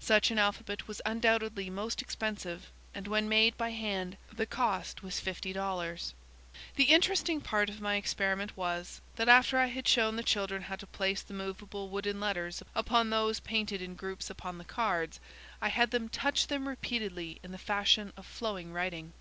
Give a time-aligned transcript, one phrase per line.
[0.00, 5.18] Such an alphabet was undoubtedly most expensive and when made by hand the cost was
[5.18, 6.12] fifty dollars.
[6.76, 10.76] The interesting part of my experiment was, that after I had shown the children how
[10.76, 15.20] to place the movable wooden letters upon those painted in groups upon the cards,
[15.62, 19.14] I had them touch them repeatedly in the fashion of flowing writing.